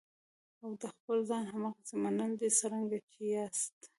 او 0.63 0.71
د 0.81 0.83
خپل 0.95 1.17
ځان 1.29 1.43
هماغسې 1.53 1.95
منل 2.03 2.31
دي 2.39 2.49
څرنګه 2.59 2.97
چې 3.11 3.19
یاستئ. 3.35 3.85